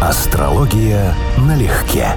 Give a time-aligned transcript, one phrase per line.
[0.00, 2.14] Астрология налегке.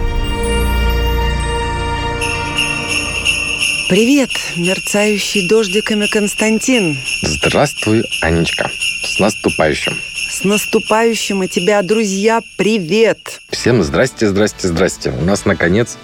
[3.90, 6.96] Привет, мерцающий дождиками Константин.
[7.23, 8.70] Здравствуй, Анечка.
[9.04, 9.94] С наступающим.
[10.13, 13.41] С наступающим и тебя, друзья, привет!
[13.49, 15.09] Всем здрасте, здрасте, здрасте.
[15.19, 15.97] У нас, наконец,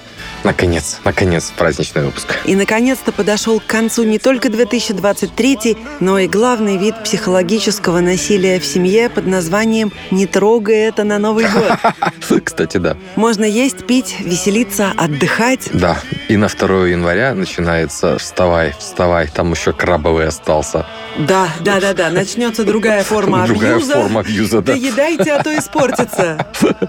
[0.43, 2.27] Наконец, наконец, праздничный выпуск.
[2.45, 8.65] И, наконец-то, подошел к концу не только 2023, но и главный вид психологического насилия в
[8.65, 11.45] семье под названием «Не трогай это на Новый
[12.29, 12.43] год».
[12.43, 12.97] Кстати, да.
[13.15, 15.69] Можно есть, пить, веселиться, отдыхать.
[15.73, 20.85] Да, и на 2 января начинается «Вставай, вставай, там еще крабовый остался».
[21.17, 23.59] Да, да, да, да, начнется другая форма абьюза.
[23.59, 24.73] Другая форма абьюза, да.
[24.73, 26.47] Доедайте, а то испортится.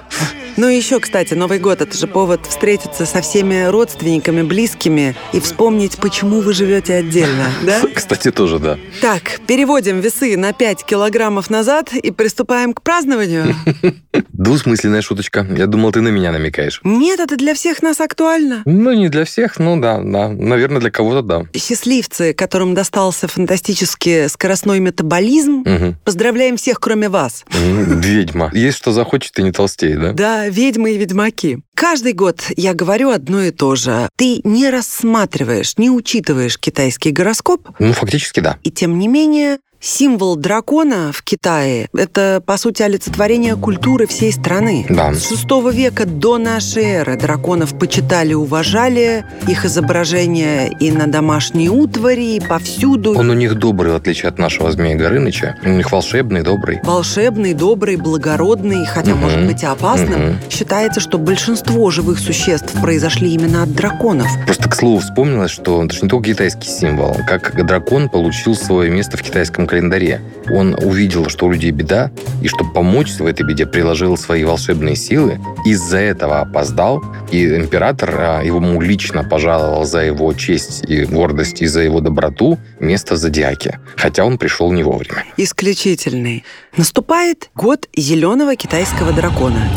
[0.59, 5.39] Ну и еще, кстати, Новый год– это же повод встретиться со всеми родственниками, близкими и
[5.39, 7.81] вспомнить, почему вы живете отдельно, да?
[7.95, 8.77] Кстати, тоже да.
[9.01, 13.55] Так, переводим весы на 5 килограммов назад и приступаем к празднованию.
[14.33, 15.47] Двусмысленная шуточка.
[15.57, 16.81] Я думал, ты на меня намекаешь.
[16.83, 18.63] Нет, это для всех нас актуально.
[18.65, 20.29] Ну, не для всех, ну да, да.
[20.29, 21.43] Наверное, для кого-то да.
[21.57, 25.97] Счастливцы, которым достался фантастически скоростной метаболизм, Угу.
[26.05, 27.45] поздравляем всех, кроме вас.
[27.53, 28.51] Ведьма.
[28.53, 30.13] Есть что захочет и не толстей, да?
[30.13, 31.61] Да, ведьмы и ведьмаки.
[31.75, 34.09] Каждый год я говорю одно и то же.
[34.17, 38.59] Ты не рассматриваешь, не учитываешь китайский гороскоп, Ну, фактически да.
[38.63, 44.85] и тем не менее символ дракона в Китае– это, по сути, олицетворение культуры всей страны.
[44.89, 45.15] Да.
[45.15, 52.37] С VI века до нашей эры драконов почитали, уважали, их изображения и на домашней утвари,
[52.37, 53.17] и повсюду.
[53.17, 55.57] Он у них добрый, в отличие от нашего Змея Горыныча.
[55.65, 56.81] У них волшебный, добрый.
[56.83, 59.21] Волшебный, добрый, благородный, хотя, Мгм.
[59.21, 60.23] может быть, и опасным.
[60.31, 60.39] Мгм.
[60.51, 64.27] Считается, что большинство живых существ произошли именно от драконов.
[64.45, 67.17] Просто, к слову, вспомнилось, что это же не только китайский символ.
[67.29, 70.21] Как дракон получил свое место в китайском календаре.
[70.51, 72.11] Он увидел, что у людей беда,
[72.43, 75.39] и чтобы помочь в этой беде, приложил свои волшебные силы.
[75.65, 81.67] Из-за этого опоздал, и император а, ему лично пожаловал за его честь и гордость, и
[81.67, 83.79] за его доброту место в зодиаке.
[83.97, 85.25] Хотя он пришел не вовремя.
[85.37, 86.45] Исключительный.
[86.77, 89.69] Наступает год зеленого китайского дракона.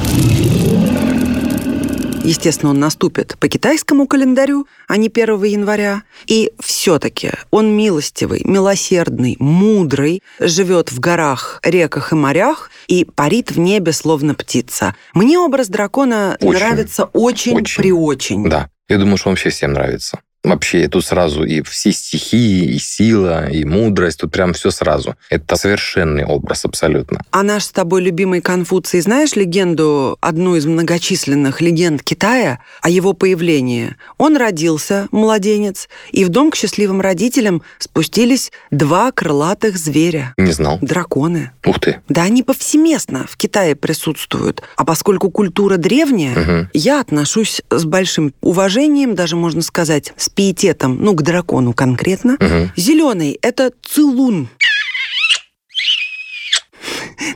[2.24, 6.04] Естественно, он наступит по китайскому календарю, а не 1 января.
[6.28, 13.60] И все-таки он милостивый, милосердный, мудрый, живет в горах, реках и морях и парит в
[13.60, 14.96] небе, словно птица.
[15.14, 16.60] Мне образ дракона Очень.
[16.60, 17.82] нравится очень, Очень.
[17.82, 18.50] при очень.
[18.50, 18.70] Да.
[18.88, 20.20] Я думаю, что он вообще всем нравится.
[20.44, 25.16] Вообще, тут сразу и все стихии, и сила, и мудрость, тут прям все сразу.
[25.30, 27.22] Это совершенный образ абсолютно.
[27.30, 33.14] А наш с тобой любимый Конфуций, знаешь легенду, одну из многочисленных легенд Китая о его
[33.14, 33.96] появлении?
[34.18, 40.34] Он родился, младенец, и в дом к счастливым родителям спустились два крылатых зверя.
[40.38, 40.80] Не знал.
[40.82, 41.52] Драконы.
[41.66, 42.02] Ух ты.
[42.10, 44.64] Да они повсеместно в Китае присутствуют.
[44.76, 46.70] А поскольку культура древняя, Мгм.
[46.74, 52.38] я отношусь с большим уважением, даже можно сказать, с пиететом, ну, к дракону конкретно.
[52.40, 52.72] Мгм.
[52.76, 54.50] Зеленый– это целун.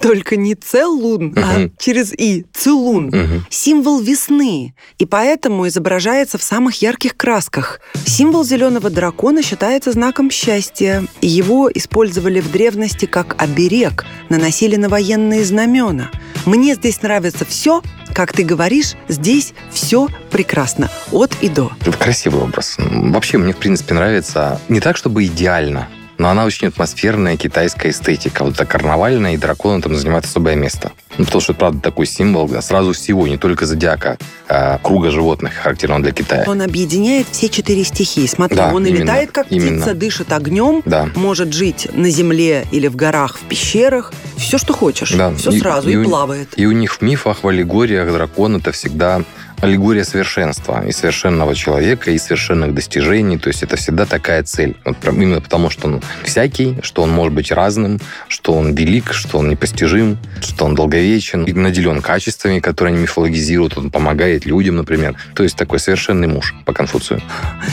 [0.01, 1.73] Только не целун, а Мгм.
[1.79, 3.07] через «и»– целун.
[3.07, 3.45] Мгм.
[3.49, 7.79] Символ весны, и поэтому изображается в самых ярких красках.
[8.05, 11.03] Символ зеленого дракона считается знаком счастья.
[11.21, 16.11] и Его использовали в древности как оберег, наносили на военные знамена.
[16.45, 17.81] Мне здесь нравится все,
[18.15, 21.71] как ты говоришь, здесь все прекрасно, от и до.
[21.81, 22.77] Это красивый образ.
[22.77, 28.43] Вообще, мне, в принципе, нравится не так, чтобы идеально, но она очень атмосферная китайская эстетика.
[28.43, 30.91] Вот это карнавальная, и дракон там занимает особое место.
[31.17, 34.17] Ну, потому что это, правда, такой символ да, сразу всего, не только зодиака,
[34.49, 36.43] а круга животных, характерного для Китая.
[36.47, 38.25] Он объединяет все четыре стихии.
[38.27, 39.77] Смотри, Да, он и именно, летает, как именно.
[39.81, 41.09] птица, дышит огнем, Да.
[41.15, 44.11] может жить на земле или в горах, в пещерах.
[44.37, 45.11] Все, что хочешь.
[45.11, 45.33] Да.
[45.35, 46.49] Все И- сразу и и, плавает.
[46.57, 49.21] И у них в мифах, в аллегориях дракон это всегда
[49.61, 53.37] аллегория совершенства и совершенного человека, и совершенных достижений.
[53.37, 54.75] То есть это всегда такая цель.
[54.85, 59.39] Вот именно потому, что он всякий, что он может быть разным, что он велик, что
[59.39, 63.77] он непостижим, что он долговечен, наделен качествами, которые они мифологизируют.
[63.77, 65.15] Он помогает людям, например.
[65.35, 67.21] То есть такой совершенный муж по Конфуцию.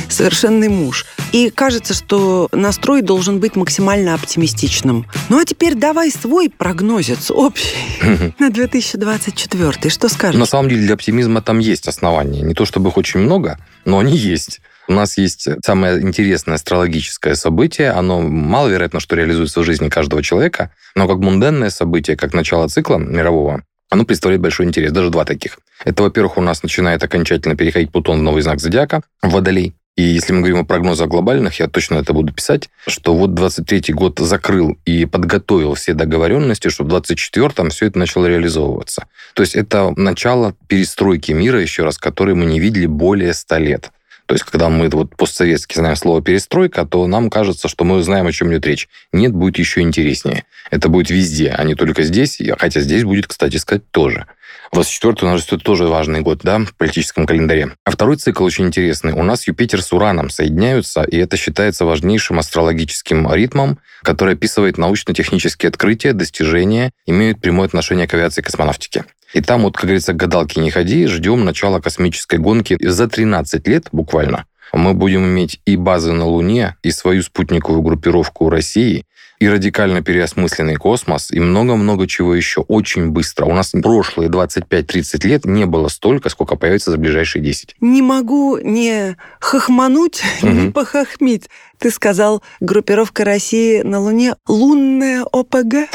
[0.09, 1.07] Совершенный муж.
[1.33, 5.07] И кажется, что настрой должен быть максимально оптимистичным.
[5.29, 9.91] Ну а теперь давай свой прогнозец общий на 2024.
[9.91, 10.39] Что скажешь?
[10.39, 12.43] На самом деле для оптимизма там есть основания.
[12.43, 14.61] Не то чтобы их очень много, но они есть.
[14.89, 17.91] У нас есть самое интересное астрологическое событие.
[17.91, 22.99] Оно маловероятно, что реализуется в жизни каждого человека, но как мунденное событие, как начало цикла
[22.99, 24.91] мирового, оно представляет большой интерес.
[24.91, 25.59] Даже два таких.
[25.85, 29.75] Это, во-первых, у нас начинает окончательно переходить Плутон в новый знак зодиака, Водолей.
[29.97, 33.93] И если мы говорим о прогнозах глобальных, я точно это буду писать, что вот 23-й
[33.93, 39.07] год закрыл и подготовил все договоренности, чтобы в 24-м все это начало реализовываться.
[39.35, 43.93] То есть это начало перестройки мира, еще раз, который мы не видели более 100 лет.
[44.27, 48.27] То есть, когда мы вот постсоветски знаем слово «перестройка», то нам кажется, что мы знаем,
[48.27, 48.89] о чем идет речь.
[49.13, 50.45] Нет, будет еще интереснее.
[50.71, 54.27] Это будет везде, а не только здесь, хотя здесь будет, кстати сказать, тоже.
[54.73, 57.73] 24 у нас же тоже важный год, да, в политическом календаре.
[57.85, 59.13] А второй цикл очень интересный.
[59.13, 65.69] У нас Юпитер с Ураном соединяются, и это считается важнейшим астрологическим ритмом, который описывает научно-технические
[65.69, 69.05] открытия, достижения, имеют прямое отношение к авиации и космонавтике.
[69.35, 73.89] И там вот, как говорится, гадалки не ходи, ждем начала космической гонки за 13 лет
[73.93, 74.47] буквально.
[74.73, 79.05] Мы будем иметь и базы на Луне, и свою спутниковую группировку России,
[79.43, 83.45] и радикально переосмысленный космос, и много-много чего еще очень быстро.
[83.47, 87.75] У нас прошлые 25-30 лет не было столько, сколько появится за ближайшие 10.
[87.81, 90.49] Не могу не хохмануть, угу.
[90.53, 91.51] не похохмить.
[91.83, 95.91] Ты сказал, группировка России на Луне— лунная ОПГ?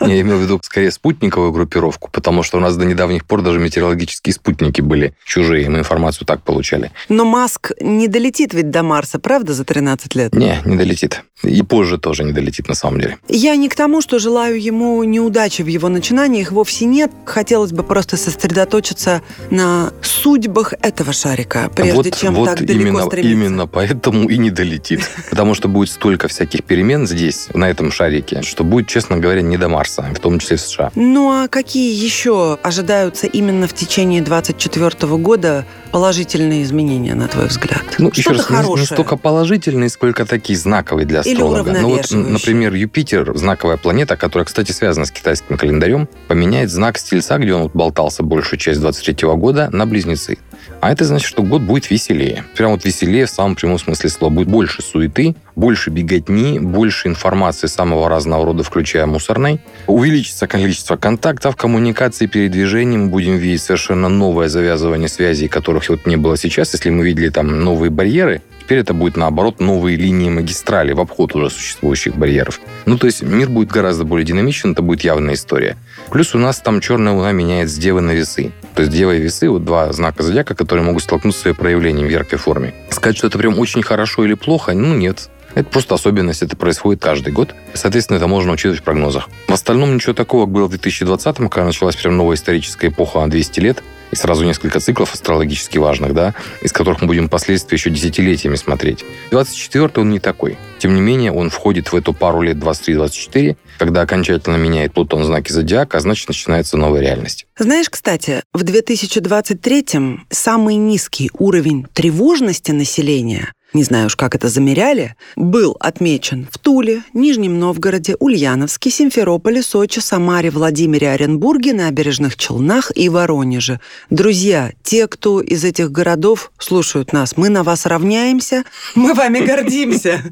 [0.00, 3.58] Я имел в виду скорее спутниковую группировку, потому что у нас до недавних пор даже
[3.58, 6.92] метеорологические спутники были чужие, мы информацию так получали.
[7.08, 10.32] Но Маск не долетит ведь до Марса, правда, за 13 лет?
[10.32, 11.24] Не, не долетит.
[11.42, 13.18] И позже тоже не долетит, на самом деле.
[13.26, 17.10] Я не к тому, что желаю ему неудачи в его начинаниях, вовсе нет.
[17.24, 23.06] Хотелось бы просто сосредоточиться на судьбах этого шарика, прежде вот, чем вот так далеко именно,
[23.06, 23.32] стремиться.
[23.32, 25.00] Именно поэтому и не долетит.
[25.32, 29.56] Потому что будет столько всяких перемен здесь, на этом шарике, что будет, честно говоря, не
[29.56, 30.92] до Марса, в том числе в США.
[30.94, 37.82] Ну а какие еще ожидаются именно в течение 2024 года положительные изменения, на твой взгляд?
[37.98, 38.80] Ну, еще Что-то раз, не- хорошее.
[38.80, 41.72] не столько положительные, сколько такие знаковые для Или астролога.
[41.72, 47.38] Ну вот, например, Юпитер, знаковая планета, которая, кстати, связана с китайским календарем, поменяет знак Стельца,
[47.38, 50.38] где он болтался большую часть 23 года, на Близнецы.
[50.80, 52.44] А это значит, что год будет веселее.
[52.56, 54.32] Прям вот веселее в самом прямом смысле слова.
[54.32, 59.60] Будет больше суеты, больше беготни, больше информации самого разного рода, включая мусорной.
[59.86, 62.96] Увеличится количество контактов, коммуникаций, передвижений.
[62.96, 66.72] Мы будем видеть совершенно новое завязывание связей, которых вот не было сейчас.
[66.72, 71.34] Если мы видели там новые барьеры, теперь это будет, наоборот, новые линии магистрали в обход
[71.34, 72.60] уже существующих барьеров.
[72.86, 75.76] Ну, то есть мир будет гораздо более динамичен, это будет явная история.
[76.10, 78.52] Плюс у нас там черная луна меняет с Девы на весы.
[78.74, 82.06] То есть Дева и весы, вот два знака зодиака, которые могут столкнуться с своим проявлением
[82.06, 82.74] в яркой форме.
[82.90, 85.28] Сказать, что это прям очень хорошо или плохо, ну, нет.
[85.54, 87.54] Это просто особенность, это происходит каждый год.
[87.74, 89.28] Соответственно, это можно учитывать в прогнозах.
[89.48, 93.60] В остальном ничего такого, было в 2020-м, когда началась прям новая историческая эпоха на 200
[93.60, 93.82] лет,
[94.12, 99.04] и сразу несколько циклов астрологически важных, да, из которых мы будем впоследствии еще десятилетиями смотреть.
[99.30, 100.58] 24 он не такой.
[100.78, 105.50] Тем не менее, он входит в эту пару лет 23-24, когда окончательно меняет Плутон знаки
[105.50, 107.46] зодиака, а значит, начинается новая реальность.
[107.58, 115.16] Знаешь, кстати, в 2023-м самый низкий уровень тревожности населения не знаю уж, как это замеряли,
[115.36, 123.08] был отмечен в Туле, Нижнем Новгороде, Ульяновске, Симферополе, Сочи, Самаре, Владимире, Оренбурге, Набережных Челнах и
[123.08, 123.80] Воронеже.
[124.10, 128.64] Друзья, те, кто из этих городов слушают нас, мы на вас равняемся,
[128.94, 130.22] мы вами гордимся.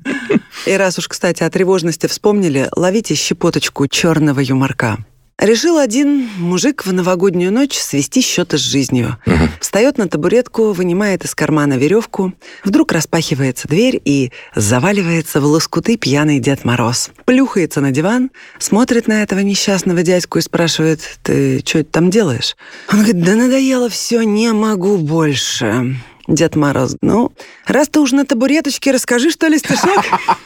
[0.66, 4.98] И раз уж, кстати, о тревожности вспомнили, ловите щепоточку черного юморка.
[5.40, 9.16] Решил один мужик в новогоднюю ночь свести счеты с жизнью.
[9.25, 9.48] Мгм.
[9.58, 16.40] Встает на табуретку, вынимает из кармана веревку, вдруг распахивается дверь и заваливается в лоскуты пьяный
[16.40, 17.08] Дед Мороз.
[17.25, 22.54] Плюхается на диван, смотрит на этого несчастного дядьку и спрашивает, ты что это там делаешь?
[22.92, 25.97] Он говорит, да надоело все, не могу больше.
[26.28, 27.32] Дед Мороз, ну,
[27.66, 30.04] раз ты уж на табуреточке, расскажи, что ли, стишок?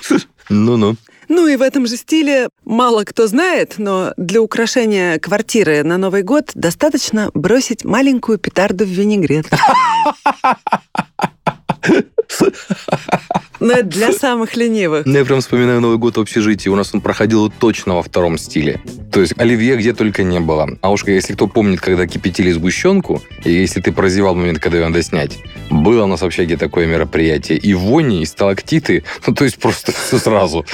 [0.51, 0.97] Ну-ну.
[1.29, 6.23] Ну и в этом же стиле мало кто знает, но для украшения квартиры на Новый
[6.23, 9.47] год достаточно бросить маленькую петарду в винегрет.
[13.65, 15.07] Но это для самых ленивых.
[15.07, 16.69] Ну, я прям вспоминаю Новый год в общежитии.
[16.69, 18.79] У нас он проходил точно во втором стиле.
[19.11, 20.69] То есть оливье где только не было.
[20.83, 24.87] А уж если кто помнит, когда кипятили сгущенку, и если ты прозевал момент, когда ее
[24.87, 25.39] надо снять,
[25.71, 27.57] было у нас в общаге такое мероприятие.
[27.57, 29.03] И вони, и сталактиты.
[29.27, 30.67] Ну, то есть просто все сразу.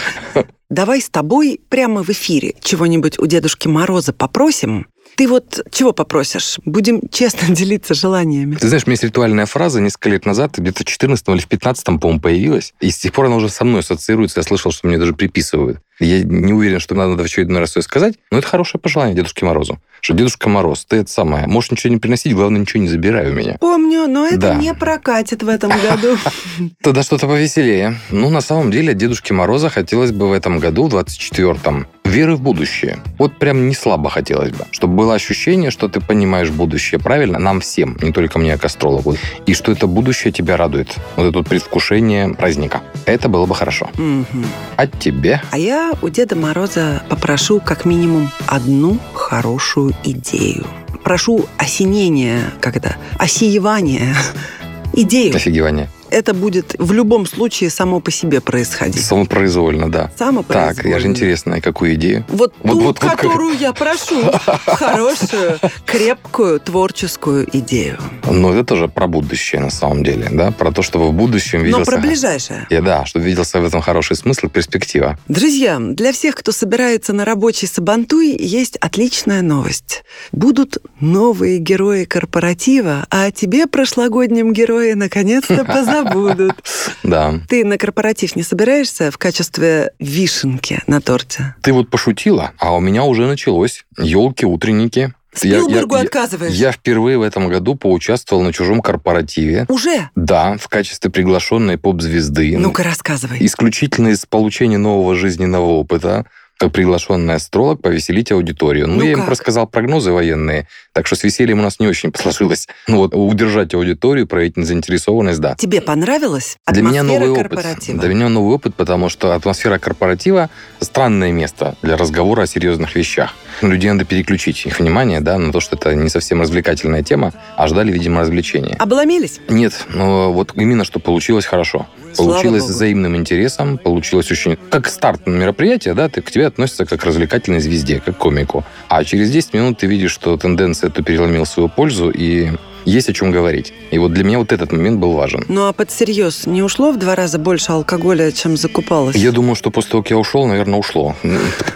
[0.68, 4.88] Давай с тобой прямо в эфире чего-нибудь у Дедушки Мороза попросим.
[5.20, 6.58] Ты вот чего попросишь?
[6.64, 8.54] Будем честно делиться желаниями.
[8.54, 11.46] Ты знаешь, у меня есть ритуальная фраза несколько лет назад, где-то в 14 или в
[11.46, 12.72] 15 по-моему, появилась.
[12.80, 14.40] И с тех пор она уже со мной ассоциируется.
[14.40, 15.80] Я слышал, что мне даже приписывают.
[15.98, 19.44] Я не уверен, что надо в очередной раз ее сказать, но это хорошее пожелание Дедушке
[19.44, 19.78] Морозу.
[20.00, 23.34] Что Дедушка Мороз, ты это самое, можешь ничего не приносить, главное, ничего не забирай у
[23.34, 23.58] меня.
[23.60, 24.54] Помню, но это Да.
[24.54, 26.16] не прокатит в этом году.
[26.82, 28.00] Тогда что-то повеселее.
[28.10, 32.36] Ну, на самом деле, от Дедушки Мороза хотелось бы в этом году, в 24-м, веры
[32.36, 32.98] в будущее.
[33.18, 34.66] Вот прям не слабо хотелось бы.
[34.70, 39.16] Чтобы было ощущение, что ты понимаешь будущее правильно, нам всем, не только мне, как астрологу.
[39.46, 40.94] И что это будущее тебя радует.
[41.16, 42.80] Вот это вот предвкушение праздника.
[43.06, 43.88] Это было бы хорошо.
[43.96, 44.44] Мгм.
[44.76, 45.40] А тебе?
[45.50, 50.66] А я у Деда Мороза попрошу как минимум одну хорошую идею.
[51.04, 54.14] прошу осенения, как это, осеевания,
[54.92, 55.34] идею.
[55.34, 55.88] Офигевание.
[56.10, 59.04] Это будет в любом случае само по себе происходить.
[59.04, 60.10] Самопроизвольно, да.
[60.18, 60.74] Самопроизвольно.
[60.74, 62.24] Так, я же интересно, и какую идею?
[62.28, 64.20] Вот, Вот- ту, вот- вот как- которую я прошу.
[64.66, 67.98] Хорошую, крепкую, творческую идею.
[68.28, 70.50] Ну, это тоже про будущее, на самом деле, да?
[70.50, 71.90] Про то, чтобы в будущем Но виделся...
[71.90, 72.66] про ближайшее.
[72.70, 75.18] Я, да, чтобы виделся в этом хороший смысл, перспектива.
[75.28, 80.04] Друзья, для всех, кто собирается на рабочий сабантуй, есть отличная новость.
[80.32, 85.64] Будут новые герои корпоратива, а тебе, прошлогоднем герое, наконец-то
[86.04, 86.52] позабудут.
[87.02, 87.34] Да.
[87.48, 91.54] Ты на корпоратив не собираешься в качестве вишенки на торте?
[91.62, 93.84] Ты вот пошутила, а у меня уже началось.
[93.98, 95.12] Елки, утренники.
[95.42, 96.52] Я- я- Спилбергу я- отказываешь?
[96.54, 99.64] Я впервые в этом году поучаствовал на чужом корпоративе.
[99.68, 100.10] Уже?
[100.16, 102.56] Да, в качестве приглашенной поп-звезды.
[102.58, 103.38] Ну-ка, рассказывай.
[103.40, 106.26] Исключительно из получения нового жизненного опыта,
[106.68, 108.86] приглашенный астролог, повеселить аудиторию.
[108.86, 109.28] Ну, Ну я им как?
[109.28, 112.68] просказал прогнозы военные, так что с весельем у нас не очень сложилось.
[112.86, 115.54] Ну вот, удержать аудиторию, проявить заинтересованность, да.
[115.56, 117.76] Тебе понравилась Для меня атмосфера новый опыт.
[117.86, 120.50] Для меня новый опыт, потому что атмосфера корпоратива–
[120.80, 123.34] странное место для разговора о серьезных вещах.
[123.62, 127.68] Людей надо переключить их внимание да, на то, что это не совсем развлекательная тема, а
[127.68, 128.76] ждали, видимо, развлечения.
[128.78, 129.40] Обломились?
[129.48, 131.86] Нет, но вот именно что получилось хорошо.
[132.14, 132.72] Слава Получилось Богу.
[132.74, 134.56] взаимным интересом, получилось очень...
[134.70, 138.18] Как старт на мероприятие, да, ты, к тебе относятся как к развлекательной звезде, как к
[138.18, 138.64] комику.
[138.88, 142.50] А через 10 минут ты видишь, что тенденция эту переломила в свою пользу, и
[142.84, 143.72] есть о чем говорить.
[143.90, 145.44] И вот для меня вот этот момент был важен.
[145.48, 149.16] Ну а под серьез не ушло в два раза больше алкоголя, чем закупалось?
[149.16, 151.14] Я думаю, что после того, как я ушел, наверное, ушло.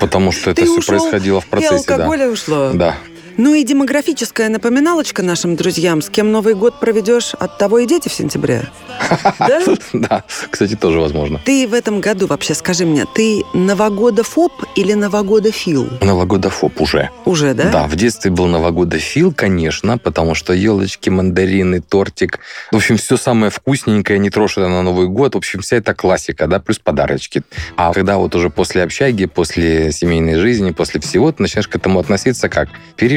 [0.00, 1.94] Потому что это все происходило в И процессе, да.
[1.94, 2.70] алкоголя ушло.
[2.72, 2.96] Да.
[3.36, 8.08] Ну и демографическая напоминалочка нашим друзьям, с кем Новый год проведешь, от того и дети
[8.08, 8.68] в сентябре.
[9.38, 9.60] Да?
[9.92, 11.40] Да, кстати, тоже возможно.
[11.44, 15.88] Ты в этом году вообще, скажи мне, ты новогодофоб или новогодофил?
[16.00, 17.10] Новогодофоб уже.
[17.24, 17.70] Уже, да?
[17.70, 22.40] Да, в детстве был новогодофил, конечно, потому что елочки, мандарины, тортик.
[22.72, 25.34] В общем, все самое вкусненькое, не трожь это на Новый год.
[25.34, 27.42] В общем, вся эта классика, да, плюс подарочки.
[27.76, 31.98] А когда вот уже после общаги, после семейной жизни, после всего, ты начинаешь к этому
[31.98, 32.68] относиться как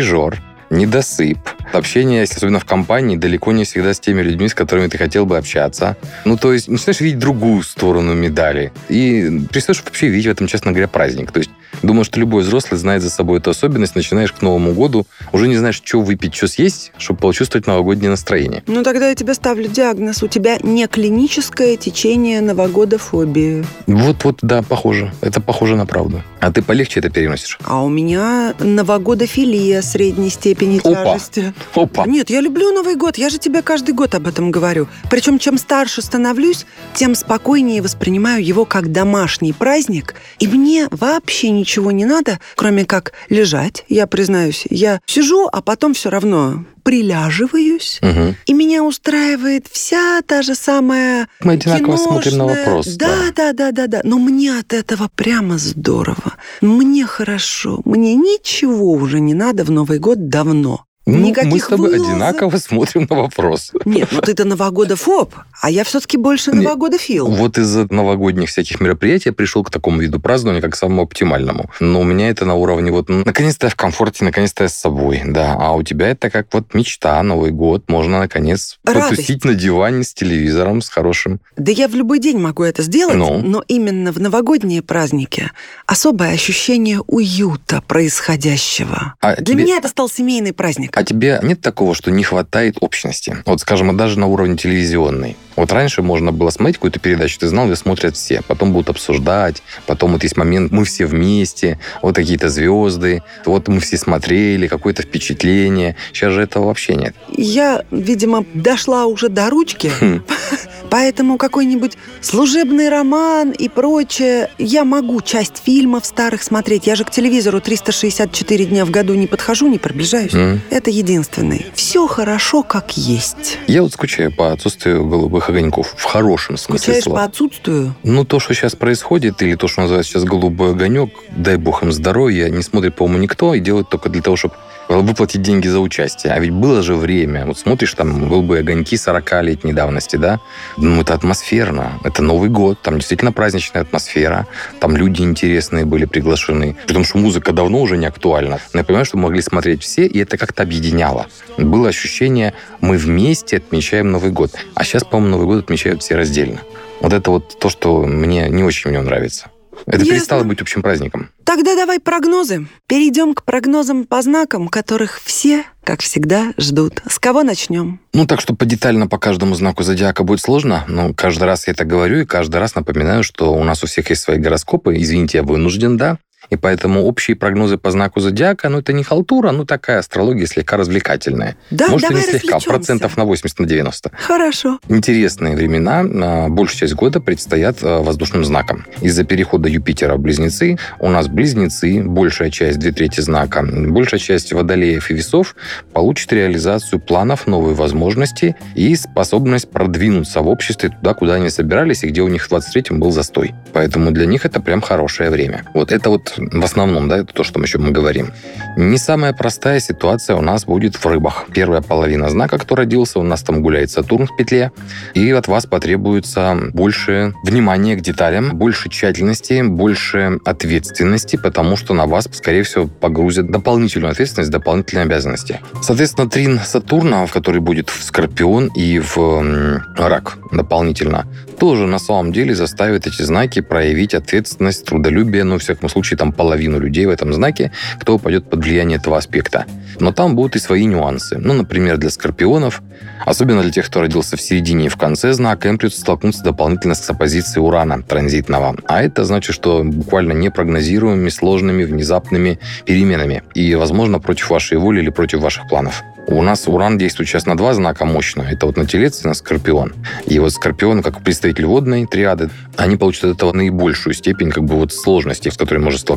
[0.07, 0.37] пережор,
[0.69, 1.37] недосып.
[1.73, 5.37] Общение, особенно в компании, далеко не всегда с теми людьми, с которыми ты хотел бы
[5.37, 5.97] общаться.
[6.23, 8.71] Ну, то есть, начинаешь видеть другую сторону медали.
[8.87, 11.31] И перестаешь вообще видеть в этом, честно говоря, праздник.
[11.31, 13.95] То есть, думаю, что любой взрослый знает за собой эту особенность.
[13.95, 18.63] Начинаешь к Новому году, уже не знаешь, что выпить, что съесть, чтобы почувствовать новогоднее настроение.
[18.67, 20.24] Ну тогда я тебе ставлю диагноз.
[20.24, 23.65] У тебя не клиническое течение новогодофобии.
[23.88, 25.12] Вот-вот, да, похоже.
[25.21, 26.24] Это похоже на правду.
[26.39, 27.57] А ты полегче это переносишь.
[27.63, 31.13] А у меня новогодофилия средней степени Опа.
[31.13, 31.53] тяжести.
[31.74, 32.05] Опа!
[32.05, 33.17] Нет, я люблю Новый год.
[33.17, 34.88] Я же тебе каждый год об этом говорю.
[35.09, 40.15] Причем, чем старше становлюсь, тем спокойнее воспринимаю его как домашний праздник.
[40.39, 44.65] И мне вообще ничего не надо, кроме как лежать, я признаюсь.
[44.69, 47.99] Я сижу, а потом все равно приляживаюсь.
[48.01, 48.35] Мгм.
[48.45, 52.65] И меня устраивает вся та же самая Мы одинаково смотрим на киношная.
[52.65, 52.87] вопрос.
[52.95, 54.01] Да, да, да, да, да.
[54.03, 56.35] Но мне от этого прямо здорово.
[56.61, 57.81] Мне хорошо.
[57.83, 60.87] Мне ничего уже не надо в Новый год давно.
[61.07, 62.07] Ну, мы Никаких с тобой вылазок.
[62.13, 63.71] одинаково смотрим на вопрос.
[63.85, 67.27] Нет, ну ты-то новогодофоб, а я все-таки больше новогодофил.
[67.27, 71.69] Вот из-за новогодних всяких мероприятий я пришел к такому виду празднования, как самому оптимальному.
[71.79, 74.73] Но у меня это на уровне вот, ну, наконец-то я в комфорте, наконец-то я с
[74.75, 75.55] собой, да.
[75.57, 79.09] А у тебя это как вот мечта, Новый год, можно, наконец, Радость.
[79.11, 81.39] потусить на диване с телевизором, с хорошим.
[81.55, 83.41] Да я в любой день могу это сделать, Ну?
[83.41, 85.51] но именно в новогодние праздники
[85.85, 89.15] особое ощущение уюта происходящего.
[89.21, 90.97] А Для тебе- меня это стал семейный праздник.
[90.98, 93.38] А тебе нет такого, что не хватает общности?
[93.46, 95.38] Вот, скажем, даже на уровне телевизионной.
[95.56, 98.42] Вот раньше можно было смотреть какую-то передачу, ты знал, ее смотрят все.
[98.48, 99.62] Потом будут обсуждать.
[99.88, 103.24] Потом вот есть момент, мы все вместе, вот какие-то звезды.
[103.46, 105.96] Вот мы все смотрели, какое-то впечатление.
[106.13, 107.16] Сейчас же этого вообще нет.
[107.32, 110.22] Я, видимо, дошла уже до ручки, Хм.
[110.89, 114.50] поэтому какой-нибудь служебный роман и прочее.
[114.60, 116.86] Я могу часть фильмов старых смотреть.
[116.86, 120.34] Я же к телевизору 364 дня в году не подхожу, не приближаюсь.
[120.36, 120.62] М.
[120.88, 121.65] Это единственный.
[121.74, 123.58] Все хорошо, как есть.
[123.67, 125.94] Я вот скучаю по отсутствию голубых огоньков.
[125.98, 127.17] В хорошем смысле Скучаешь слова.
[127.17, 127.94] по отсутствию?
[128.03, 131.91] Ну, то, что сейчас происходит, или то, что называется сейчас голубой огонек, дай бог им
[131.91, 134.53] здоровья, не смотрит, по-моему, никто, и делают только для того, чтобы
[134.88, 136.34] выплатить деньги за участие.
[136.34, 137.46] А ведь было же время.
[137.46, 140.39] Вот смотришь, там, голубые огоньки 40-летней давности, да?
[140.77, 142.00] Ну, это атмосферно.
[142.03, 142.82] Это Новый год.
[142.82, 144.48] Там действительно праздничная атмосфера.
[144.79, 146.77] Там люди интересные были приглашены.
[146.88, 148.60] Потому что музыка давно уже не актуальна.
[148.74, 151.27] Но я понимаю, что мы могли смотреть все, и это как-то объединяло.
[151.58, 154.51] Было ощущение, мы вместе отмечаем Новый год.
[154.75, 156.60] А сейчас, по-моему, Новый год отмечают все раздельно.
[157.01, 159.51] Вот это вот то, что мне не очень в нем нравится.
[159.86, 160.13] Это Ясно.
[160.13, 161.29] перестало быть общим праздником.
[161.43, 162.67] Тогда давай прогнозы.
[162.88, 167.01] Перейдем к прогнозам по знакам, которых все, как всегда, ждут.
[167.07, 168.00] С кого начнем?
[168.13, 171.86] Ну, так что подетально по каждому знаку зодиака будет сложно, но каждый раз я это
[171.86, 174.98] говорю и каждый раз напоминаю, что у нас у всех есть свои гороскопы.
[174.98, 176.17] Извините, я вынужден, да.
[176.50, 180.77] И поэтому общие прогнозы по знаку зодиака, ну, это не халтура, ну, такая астрология слегка
[180.77, 181.56] развлекательная.
[181.72, 182.70] Да, Может, и давай не слегка, развлечемся.
[182.70, 184.12] процентов на 80, на 90.
[184.18, 184.80] Хорошо.
[184.89, 188.86] Интересные времена, а, большую часть года предстоят а, воздушным знакам.
[189.01, 194.54] Из-за перехода Юпитера в Близнецы у нас Близнецы, большая часть, две трети знака, большая часть
[194.54, 195.56] Водолеев и Весов
[195.94, 202.08] получит реализацию планов, новые возможности и способность продвинуться в обществе туда, куда они собирались и
[202.08, 203.54] где у них в 23-м был застой.
[203.74, 205.63] Поэтому для них это прям хорошее время.
[205.74, 208.32] Вот это вот в основном, да, это то, что мы еще мы говорим.
[208.75, 211.46] Не самая простая ситуация у нас будет в рыбах.
[211.53, 214.72] Первая половина знака, кто родился, у нас там гуляет Сатурн в петле,
[215.13, 222.06] и от вас потребуется больше внимания к деталям, больше тщательности, больше ответственности, потому что на
[222.06, 225.60] вас, скорее всего, погрузят дополнительную ответственность, дополнительные обязанности.
[225.82, 231.25] Соответственно, трин Сатурна, в который будет в Скорпион и в Рак дополнительно,
[231.60, 236.26] тоже на самом деле заставит эти знаки проявить ответственность, трудолюбие, ну, в всяком случае, там
[236.31, 239.65] половину людей в этом знаке, кто попадет под влияние этого аспекта.
[240.00, 241.38] Но там будут и свои нюансы.
[241.38, 242.81] Ну, например, для скорпионов,
[243.25, 246.96] особенно для тех, кто родился в середине и в конце знака, им придется столкнуться дополнительно
[246.96, 248.75] с оппозицией Урана транзитного.
[248.86, 253.43] А это значит, что буквально непрогнозируемыми, сложными, внезапными переменами.
[253.53, 256.03] И, возможно, против вашей воли или против ваших планов.
[256.29, 258.41] У нас Уран действует сейчас на два знака мощно.
[258.41, 259.93] Это вот на Телец и на Скорпион.
[260.25, 264.75] И вот Скорпион, как представитель водной триады, они получат от этого наибольшую степень как бы
[264.75, 266.16] вот сложности, с которой может столкнуться.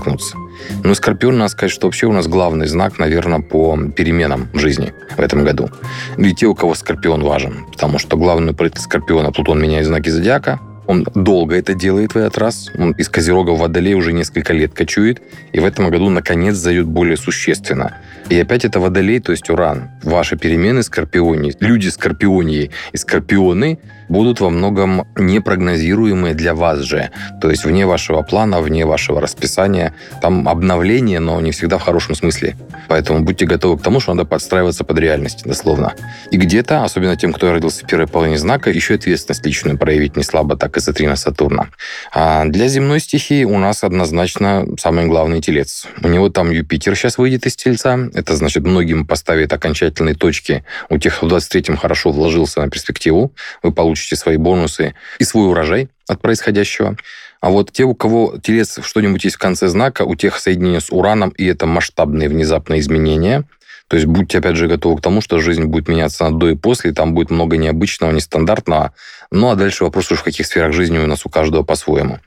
[0.84, 4.58] Ну и Скорпион, надо сказать, что вообще у нас главный знак, наверное, по переменам в
[4.58, 5.70] жизни в этом году.
[6.16, 7.66] И те, у кого Скорпион важен.
[7.72, 12.36] Потому что главный правитель Скорпиона, Плутон, меняет знаки зодиака, он долго это делает в этот
[12.38, 12.68] раз.
[12.76, 15.22] Он из Козерога в Водолей уже несколько лет кочует.
[15.52, 17.98] И в этом году, наконец, зайдет более существенно.
[18.28, 19.90] И опять это Водолей, то есть Уран.
[20.02, 23.78] Ваши перемены Скорпиони, люди Скорпионии и Скорпионы
[24.10, 27.10] будут во многом непрогнозируемые для вас же.
[27.40, 29.94] То есть вне вашего плана, вне вашего расписания.
[30.20, 32.56] Там обновление, но не всегда в хорошем смысле.
[32.88, 35.94] Поэтому будьте готовы к тому, что надо подстраиваться под реальность, дословно.
[36.32, 40.24] И где-то, особенно тем, кто родился в первой половине знака, еще ответственность личную проявить не
[40.24, 41.68] слабо, так и Сатрина Сатурна.
[42.12, 45.86] А для земной стихии у нас однозначно самый главный телец.
[46.02, 47.96] У него там Юпитер сейчас выйдет из тельца.
[48.12, 50.64] Это значит, многим поставит окончательные точки.
[50.88, 55.48] У тех, кто в 23-м хорошо вложился на перспективу, вы получите свои бонусы и свой
[55.48, 56.96] урожай от происходящего.
[57.40, 60.90] А вот те, у кого телец что-нибудь есть в конце знака, у тех соединение с
[60.90, 63.44] Ураном, и это масштабные внезапные изменения.
[63.88, 66.90] То есть будьте, опять же, готовы к тому, что жизнь будет меняться до и после,
[66.90, 68.92] и там будет много необычного, нестандартного.
[69.32, 72.20] Ну, а дальше вопрос уж в каких сферах жизни у нас у каждого по-своему.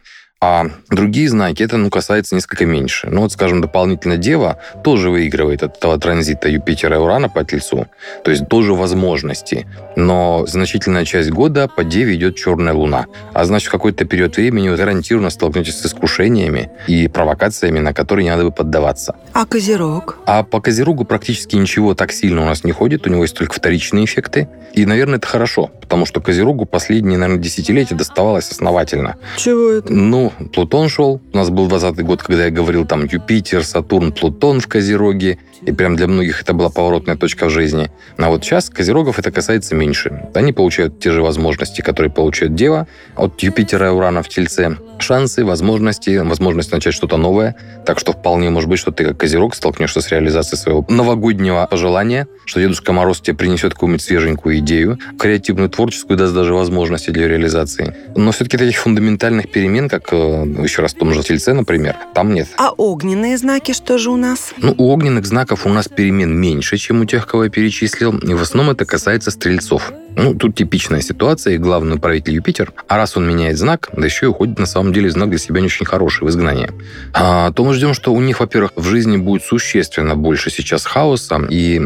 [0.46, 3.08] А другие знаки, это, ну, касается несколько меньше.
[3.10, 7.88] Ну, вот, скажем, дополнительно Дева тоже выигрывает от этого транзита Юпитера и Урана по Тельцу.
[8.26, 9.66] То есть тоже возможности.
[9.96, 13.06] Но значительная часть года по Деве идет черная луна.
[13.32, 18.26] А значит, в какой-то период времени вы гарантированно столкнетесь с искушениями и провокациями, на которые
[18.26, 19.16] не надо бы поддаваться.
[19.32, 20.18] А Козерог?
[20.26, 23.54] А по Козерогу практически ничего так сильно у нас не ходит, у него есть только
[23.54, 24.50] вторичные эффекты.
[24.74, 29.16] И, наверное, это хорошо, потому что Козерогу последние, наверное, десятилетия доставалось основательно.
[29.38, 29.94] Чего это?
[29.94, 31.22] Ну, Плутон шел.
[31.32, 35.40] У нас был 20 год, когда я говорил там Юпитер, Сатурн, Плутон в Козероге.
[35.62, 37.90] И прям для многих это была поворотная точка в жизни.
[38.18, 40.30] А вот сейчас Козерогов это касается меньше.
[40.34, 44.78] Они получают те же возможности, которые получает Дева от Юпитера и Урана в Тельце.
[45.00, 47.56] Шансы, возможности, возможность начать что-то новое.
[47.86, 52.28] Так что вполне может быть, что ты как Козерог столкнешься с реализацией своего новогоднего пожелания,
[52.46, 57.96] что Дедушка Мороз тебе принесет какую-нибудь свеженькую идею, креативную, творческую, даст даже возможности для реализации.
[58.16, 62.48] Но все-таки таких фундаментальных перемен, как, еще раз, в том же Тельце, например, там нет.
[62.58, 64.54] А огненные знаки что же у нас?
[64.58, 68.18] Ну, у огненных знаков у нас перемен меньше, чем у тех, кого я перечислил.
[68.18, 69.92] И в основном это касается стрельцов.
[70.16, 72.74] Ну, тут типичная ситуация, и главный правитель Юпитер.
[72.88, 75.60] А раз он меняет знак, да еще и уходит на самом деле знак для себя
[75.60, 76.72] не очень хороший, в изгнание.
[77.14, 81.42] А, то мы ждем, что у них, во-первых, в жизни будет существенно больше сейчас хаоса,
[81.50, 81.82] и,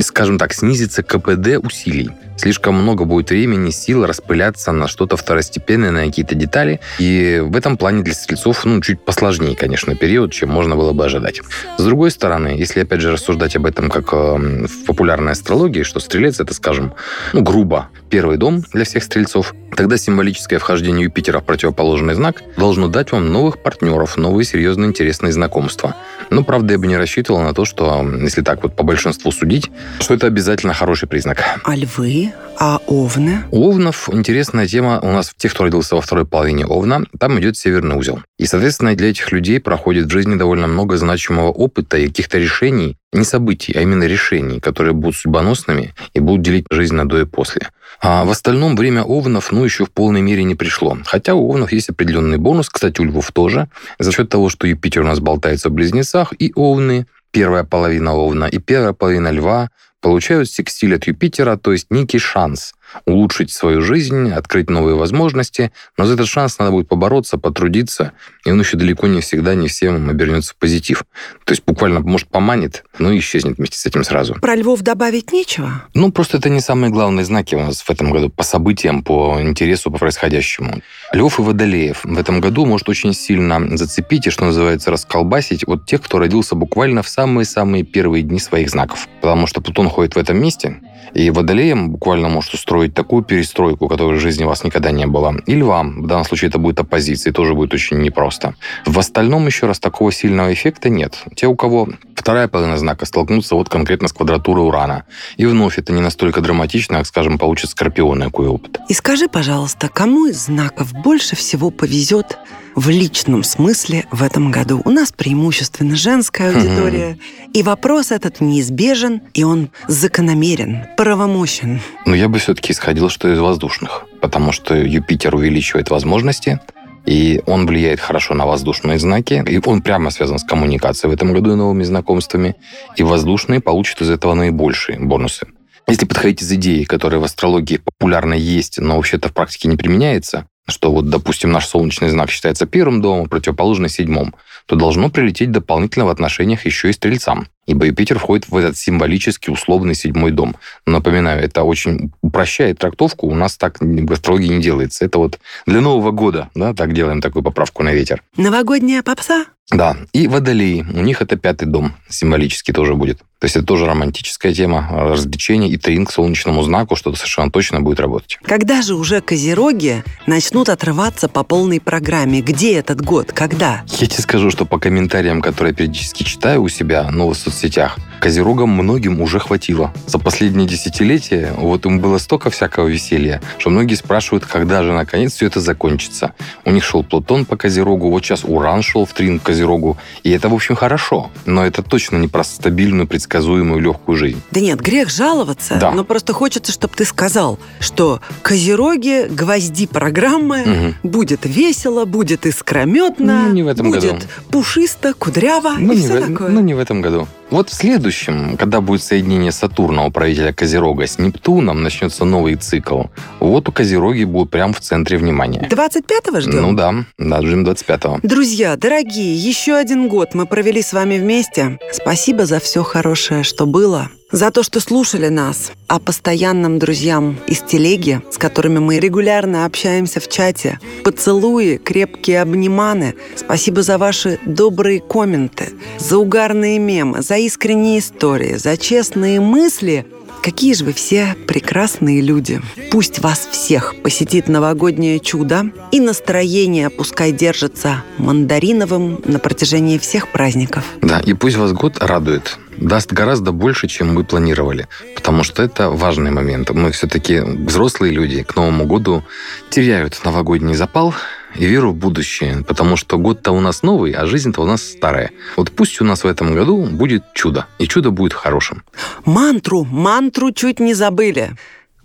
[0.00, 2.10] скажем так, снизится КПД усилий.
[2.36, 6.80] Слишком много будет времени, сил распыляться на что-то второстепенное, на какие-то детали.
[6.98, 11.04] И в этом плане для стрельцов, ну, чуть посложнее, конечно, период, чем можно было бы
[11.04, 11.40] ожидать.
[11.78, 16.00] С другой стороны, если, опять же, рассуждать об этом как э, в популярной астрологии, что
[16.00, 16.94] стрелец это, скажем,
[17.32, 17.61] ну, грубо,
[18.10, 23.32] первый дом для всех стрельцов, тогда символическое вхождение Юпитера в противоположный знак должно дать вам
[23.32, 25.96] новых партнеров, новые серьезные интересные знакомства.
[26.30, 29.70] Но, правда, я бы не рассчитывал на то, что, если так вот по большинству судить,
[30.00, 31.42] что это обязательно хороший признак.
[31.64, 32.32] А львы?
[32.64, 33.42] А Овны?
[33.50, 35.00] У Овнов интересная тема.
[35.02, 38.22] У нас тех, кто родился во второй половине Овна, там идет северный узел.
[38.38, 42.96] И, соответственно, для этих людей проходит в жизни довольно много значимого опыта и каких-то решений,
[43.12, 47.24] не событий, а именно решений, которые будут судьбоносными и будут делить жизнь на до и
[47.24, 47.66] после.
[48.00, 50.96] А в остальном время Овнов, ну, еще в полной мере не пришло.
[51.04, 55.02] Хотя у Овнов есть определенный бонус, кстати, у Львов тоже, за счет того, что Юпитер
[55.02, 59.70] у нас болтается в близнецах, и Овны, первая половина Овна и первая половина Льва
[60.02, 62.74] получают секстиль от Юпитера, то есть некий шанс
[63.06, 68.12] улучшить свою жизнь, открыть новые возможности, но за этот шанс надо будет побороться, потрудиться,
[68.44, 71.04] и он еще далеко не всегда, не всем обернется в позитив.
[71.44, 74.34] То есть буквально, может, поманит, но исчезнет вместе с этим сразу.
[74.34, 75.82] Про львов добавить нечего?
[75.94, 79.38] Ну, просто это не самые главные знаки у нас в этом году по событиям, по
[79.40, 80.82] интересу, по происходящему.
[81.12, 85.86] Львов и Водолеев в этом году может очень сильно зацепить и, что называется, расколбасить вот
[85.86, 89.08] тех, кто родился буквально в самые-самые первые дни своих знаков.
[89.20, 90.80] Потому что Плутон ходит в этом месте,
[91.14, 95.36] и Водолеем буквально может устроить такую перестройку, которой в жизни у вас никогда не было.
[95.46, 98.54] И Львам, в данном случае это будет оппозиция, тоже будет очень непросто.
[98.86, 101.22] В остальном, еще раз, такого сильного эффекта нет.
[101.34, 105.04] Те, у кого вторая половина знака, столкнутся вот конкретно с квадратурой Урана.
[105.36, 108.78] И вновь это не настолько драматично, как, скажем, получит Скорпион какой опыт.
[108.88, 112.38] И скажи, пожалуйста, кому из знаков больше всего повезет
[112.74, 114.80] в личном смысле в этом году.
[114.84, 117.18] У нас преимущественно женская аудитория,
[117.52, 121.80] и вопрос этот неизбежен, и он закономерен, правомощен.
[122.06, 126.60] Но я бы все-таки исходил, что из воздушных, потому что Юпитер увеличивает возможности,
[127.06, 131.32] и он влияет хорошо на воздушные знаки, и он прямо связан с коммуникацией в этом
[131.32, 132.56] году и новыми знакомствами,
[132.96, 135.46] и воздушные получат из этого наибольшие бонусы.
[135.88, 140.46] Если подходить из идеи, которая в астрологии популярно есть, но вообще-то в практике не применяется,
[140.68, 144.34] что вот, допустим, наш солнечный знак считается первым домом, противоположный седьмом,
[144.66, 147.48] то должно прилететь дополнительно в отношениях еще и стрельцам.
[147.66, 150.56] Ибо Юпитер входит в этот символический условный седьмой дом.
[150.86, 153.26] Напоминаю, это очень упрощает трактовку.
[153.26, 155.04] У нас так в астрологии не делается.
[155.04, 158.22] Это вот для Нового года, да, так делаем такую поправку на ветер.
[158.36, 159.46] Новогодняя попса?
[159.72, 160.86] Да, и водолеи.
[160.94, 163.18] У них это пятый дом, символический тоже будет.
[163.38, 167.80] То есть это тоже романтическая тема, развлечение и тренинг к солнечному знаку, что-то совершенно точно
[167.80, 168.38] будет работать.
[168.42, 172.40] Когда же уже козероги начнут отрываться по полной программе?
[172.40, 173.32] Где этот год?
[173.32, 173.82] Когда?
[173.98, 177.98] Я тебе скажу, что по комментариям, которые я периодически читаю у себя, ну, в соцсетях,
[178.22, 179.92] козерогам многим уже хватило.
[180.06, 185.32] За последние десятилетия вот им было столько всякого веселья, что многие спрашивают, когда же наконец
[185.32, 186.32] все это закончится.
[186.64, 190.48] У них шел Плутон по козерогу, вот сейчас Уран шел в трин козерогу, и это,
[190.48, 191.32] в общем, хорошо.
[191.46, 194.40] Но это точно не про стабильную, предсказуемую, легкую жизнь.
[194.52, 195.90] Да нет, грех жаловаться, да.
[195.90, 201.08] но просто хочется, чтобы ты сказал, что козероги, гвозди программы, угу.
[201.08, 204.26] будет весело, будет искрометно, ну, не в этом будет году.
[204.52, 206.50] пушисто, кудряво ну, и все в, такое.
[206.50, 207.26] Ну, не в этом году.
[207.52, 213.02] Вот в следующем, когда будет соединение Сатурна, управителя Козерога, с Нептуном, начнется новый цикл.
[213.40, 215.68] Вот у Козероги будут прямо в центре внимания.
[215.70, 216.62] 25-го ждем?
[216.62, 218.20] Ну да, да, ждем 25-го.
[218.22, 221.78] Друзья, дорогие, еще один год мы провели с вами вместе.
[221.92, 227.60] Спасибо за все хорошее, что было за то, что слушали нас, а постоянным друзьям из
[227.60, 230.80] телеги, с которыми мы регулярно общаемся в чате.
[231.04, 233.14] Поцелуи, крепкие обниманы.
[233.36, 240.06] Спасибо за ваши добрые комменты, за угарные мемы, за искренние истории, за честные мысли–
[240.42, 242.60] Какие же вы все прекрасные люди.
[242.90, 250.84] Пусть вас всех посетит новогоднее чудо, и настроение пускай держится мандариновым на протяжении всех праздников.
[251.00, 254.88] Да, и пусть вас год радует даст гораздо больше, чем мы планировали.
[255.14, 256.70] Потому что это важный момент.
[256.70, 259.22] Мы все-таки взрослые люди к Новому году
[259.70, 261.14] теряют новогодний запал,
[261.54, 265.30] и веру в будущее, потому что год-то у нас новый, а жизнь-то у нас старая.
[265.56, 268.82] Вот пусть у нас в этом году будет чудо, и чудо будет хорошим.
[269.24, 271.50] Мантру, мантру чуть не забыли.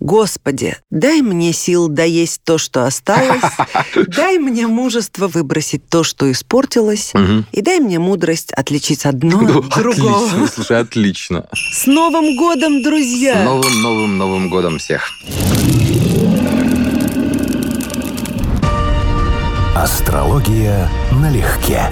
[0.00, 3.42] Господи, дай мне сил доесть то, что осталось,
[4.06, 7.12] дай мне мужество выбросить то, что испортилось,
[7.52, 10.26] и дай мне мудрость отличить одно Ну, от другого.
[10.26, 11.46] Отлично, слушай, отлично.
[11.52, 13.42] С Новым годом, С друзья!
[13.44, 15.10] новым, новым, новым годом всех.
[19.74, 21.90] Астрология налегке.